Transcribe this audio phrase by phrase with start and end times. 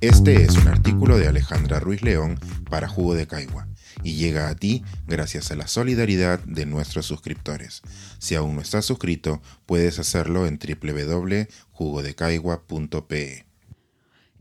[0.00, 3.68] Este es un artículo de Alejandra Ruiz León para Jugo de Caigua
[4.02, 7.82] y llega a ti gracias a la solidaridad de nuestros suscriptores.
[8.18, 13.44] Si aún no estás suscrito, puedes hacerlo en www.jugodecaigua.pe.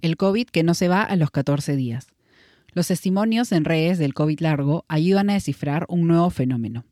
[0.01, 2.07] El COVID que no se va a los 14 días.
[2.71, 6.85] Los testimonios en redes del COVID largo ayudan a descifrar un nuevo fenómeno.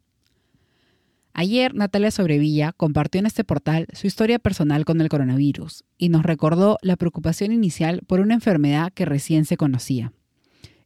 [1.40, 6.24] Ayer Natalia Sobrevilla compartió en este portal su historia personal con el coronavirus y nos
[6.24, 10.14] recordó la preocupación inicial por una enfermedad que recién se conocía.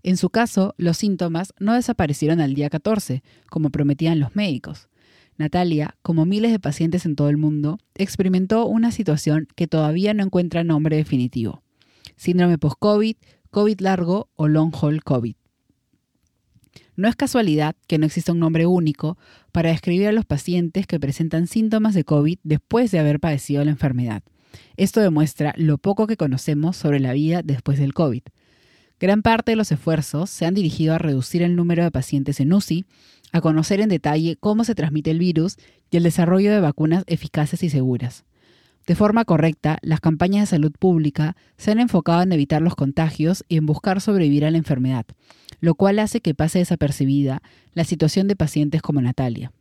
[0.03, 4.89] En su caso, los síntomas no desaparecieron al día 14, como prometían los médicos.
[5.37, 10.21] Natalia, como miles de pacientes en todo el mundo, experimentó una situación que todavía no
[10.21, 11.63] encuentra nombre definitivo.
[12.17, 13.15] Síndrome post-COVID,
[13.51, 15.35] COVID largo o long haul COVID.
[17.01, 19.17] No es casualidad que no exista un nombre único
[19.51, 23.71] para describir a los pacientes que presentan síntomas de COVID después de haber padecido la
[23.71, 24.21] enfermedad.
[24.77, 28.21] Esto demuestra lo poco que conocemos sobre la vida después del COVID.
[28.99, 32.53] Gran parte de los esfuerzos se han dirigido a reducir el número de pacientes en
[32.53, 32.85] UCI,
[33.31, 35.57] a conocer en detalle cómo se transmite el virus
[35.89, 38.25] y el desarrollo de vacunas eficaces y seguras.
[38.85, 43.43] De forma correcta, las campañas de salud pública se han enfocado en evitar los contagios
[43.47, 45.07] y en buscar sobrevivir a la enfermedad,
[45.61, 47.41] lo cual hace que pase desapercibida
[47.73, 49.53] la situación de pacientes como Natalia.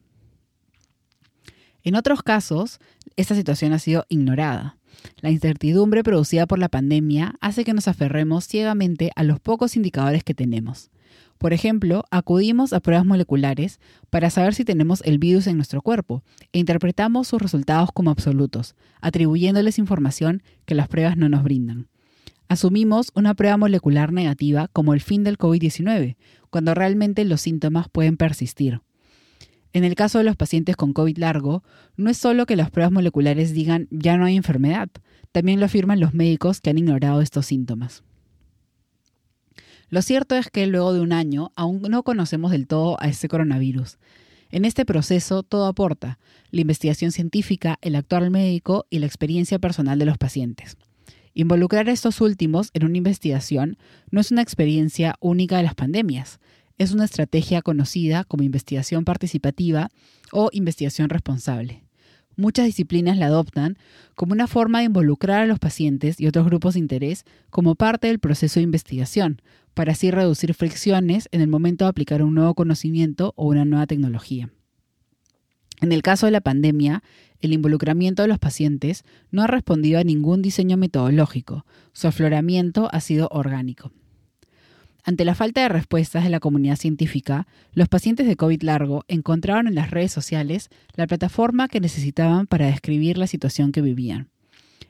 [1.84, 2.80] En otros casos,
[3.16, 4.76] esta situación ha sido ignorada.
[5.20, 10.24] La incertidumbre producida por la pandemia hace que nos aferremos ciegamente a los pocos indicadores
[10.24, 10.90] que tenemos.
[11.38, 16.22] Por ejemplo, acudimos a pruebas moleculares para saber si tenemos el virus en nuestro cuerpo
[16.52, 21.88] e interpretamos sus resultados como absolutos, atribuyéndoles información que las pruebas no nos brindan.
[22.50, 26.16] Asumimos una prueba molecular negativa como el fin del COVID-19,
[26.50, 28.80] cuando realmente los síntomas pueden persistir.
[29.72, 31.62] En el caso de los pacientes con COVID largo,
[31.96, 34.88] no es solo que las pruebas moleculares digan ya no hay enfermedad,
[35.30, 38.02] también lo afirman los médicos que han ignorado estos síntomas.
[39.88, 43.28] Lo cierto es que luego de un año aún no conocemos del todo a este
[43.28, 43.98] coronavirus.
[44.50, 46.18] En este proceso todo aporta,
[46.50, 50.76] la investigación científica, el actual médico y la experiencia personal de los pacientes.
[51.34, 53.78] Involucrar a estos últimos en una investigación
[54.10, 56.40] no es una experiencia única de las pandemias,
[56.78, 59.90] es una estrategia conocida como investigación participativa
[60.32, 61.84] o investigación responsable.
[62.36, 63.76] Muchas disciplinas la adoptan
[64.14, 68.06] como una forma de involucrar a los pacientes y otros grupos de interés como parte
[68.06, 69.42] del proceso de investigación,
[69.74, 73.86] para así reducir fricciones en el momento de aplicar un nuevo conocimiento o una nueva
[73.86, 74.50] tecnología.
[75.80, 77.02] En el caso de la pandemia,
[77.40, 83.00] el involucramiento de los pacientes no ha respondido a ningún diseño metodológico, su afloramiento ha
[83.00, 83.92] sido orgánico.
[85.02, 89.66] Ante la falta de respuestas de la comunidad científica, los pacientes de COVID largo encontraron
[89.66, 94.28] en las redes sociales la plataforma que necesitaban para describir la situación que vivían.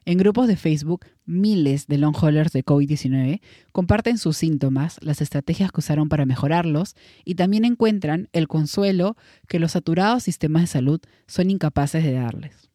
[0.05, 3.41] En grupos de Facebook, miles de long haulers de COVID-19
[3.73, 9.17] comparten sus síntomas, las estrategias que usaron para mejorarlos y también encuentran el consuelo
[9.47, 12.71] que los saturados sistemas de salud son incapaces de darles.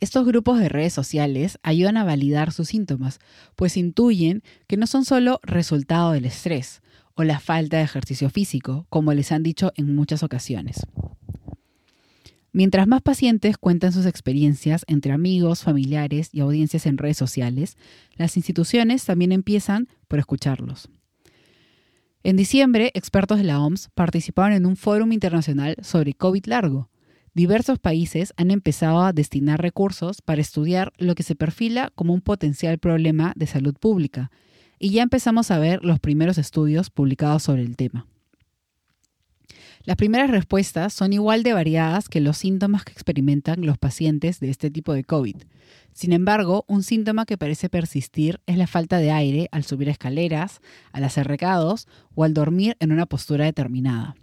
[0.00, 3.20] Estos grupos de redes sociales ayudan a validar sus síntomas,
[3.54, 6.82] pues intuyen que no son solo resultado del estrés
[7.14, 10.86] o la falta de ejercicio físico, como les han dicho en muchas ocasiones.
[12.52, 17.78] Mientras más pacientes cuentan sus experiencias entre amigos, familiares y audiencias en redes sociales,
[18.16, 20.90] las instituciones también empiezan por escucharlos.
[22.22, 26.90] En diciembre, expertos de la OMS participaron en un foro internacional sobre COVID largo,
[27.34, 32.20] diversos países han empezado a destinar recursos para estudiar lo que se perfila como un
[32.20, 34.30] potencial problema de salud pública,
[34.78, 38.06] y ya empezamos a ver los primeros estudios publicados sobre el tema.
[39.84, 44.48] Las primeras respuestas son igual de variadas que los síntomas que experimentan los pacientes de
[44.48, 45.36] este tipo de COVID.
[45.92, 50.60] Sin embargo, un síntoma que parece persistir es la falta de aire al subir escaleras,
[50.92, 54.14] al hacer recados o al dormir en una postura determinada.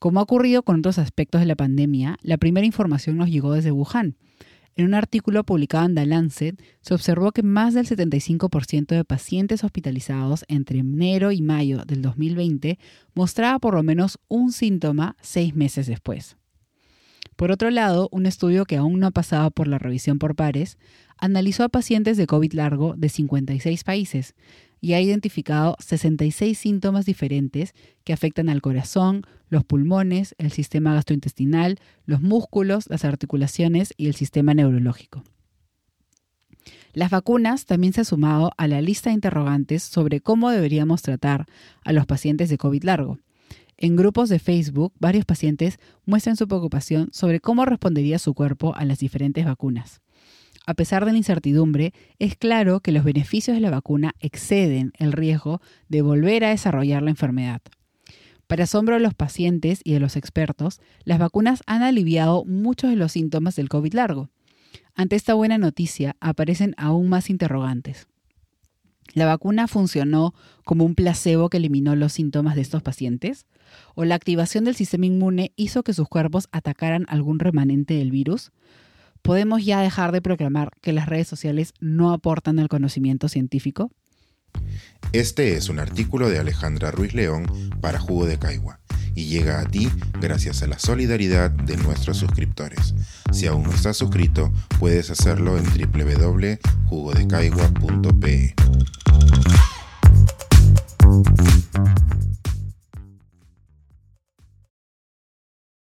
[0.00, 3.70] Como ha ocurrido con otros aspectos de la pandemia, la primera información nos llegó desde
[3.70, 4.16] Wuhan.
[4.80, 9.62] En un artículo publicado en The Lancet, se observó que más del 75% de pacientes
[9.62, 12.78] hospitalizados entre enero y mayo del 2020
[13.12, 16.38] mostraba por lo menos un síntoma seis meses después.
[17.36, 20.78] Por otro lado, un estudio que aún no ha pasado por la revisión por pares
[21.18, 24.34] analizó a pacientes de COVID largo de 56 países,
[24.80, 27.74] y ha identificado 66 síntomas diferentes
[28.04, 34.14] que afectan al corazón, los pulmones, el sistema gastrointestinal, los músculos, las articulaciones y el
[34.14, 35.22] sistema neurológico.
[36.92, 41.46] Las vacunas también se han sumado a la lista de interrogantes sobre cómo deberíamos tratar
[41.84, 43.18] a los pacientes de COVID largo.
[43.76, 48.84] En grupos de Facebook, varios pacientes muestran su preocupación sobre cómo respondería su cuerpo a
[48.84, 50.00] las diferentes vacunas.
[50.66, 55.12] A pesar de la incertidumbre, es claro que los beneficios de la vacuna exceden el
[55.12, 57.62] riesgo de volver a desarrollar la enfermedad.
[58.46, 62.96] Para asombro de los pacientes y de los expertos, las vacunas han aliviado muchos de
[62.96, 64.28] los síntomas del COVID largo.
[64.94, 68.08] Ante esta buena noticia aparecen aún más interrogantes.
[69.14, 70.34] ¿La vacuna funcionó
[70.64, 73.46] como un placebo que eliminó los síntomas de estos pacientes?
[73.94, 78.52] ¿O la activación del sistema inmune hizo que sus cuerpos atacaran algún remanente del virus?
[79.22, 83.90] ¿Podemos ya dejar de proclamar que las redes sociales no aportan al conocimiento científico?
[85.12, 87.46] Este es un artículo de Alejandra Ruiz León
[87.80, 88.80] para Jugo de Caigua
[89.14, 89.88] y llega a ti
[90.20, 92.94] gracias a la solidaridad de nuestros suscriptores.
[93.32, 98.54] Si aún no estás suscrito, puedes hacerlo en www.jugodecaigua.pe.